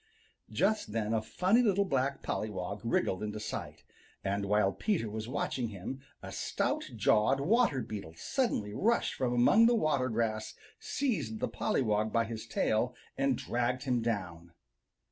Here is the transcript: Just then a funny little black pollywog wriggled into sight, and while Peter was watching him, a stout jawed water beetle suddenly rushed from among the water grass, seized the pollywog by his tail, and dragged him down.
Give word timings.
Just 0.49 0.93
then 0.93 1.13
a 1.13 1.21
funny 1.21 1.61
little 1.61 1.85
black 1.85 2.23
pollywog 2.23 2.81
wriggled 2.83 3.21
into 3.21 3.39
sight, 3.39 3.83
and 4.23 4.45
while 4.45 4.71
Peter 4.71 5.07
was 5.11 5.27
watching 5.29 5.67
him, 5.67 6.01
a 6.23 6.31
stout 6.31 6.85
jawed 6.95 7.39
water 7.39 7.83
beetle 7.83 8.15
suddenly 8.17 8.73
rushed 8.73 9.13
from 9.13 9.31
among 9.31 9.67
the 9.67 9.75
water 9.75 10.09
grass, 10.09 10.55
seized 10.79 11.37
the 11.39 11.47
pollywog 11.47 12.11
by 12.11 12.25
his 12.25 12.47
tail, 12.47 12.95
and 13.15 13.37
dragged 13.37 13.83
him 13.83 14.01
down. 14.01 14.53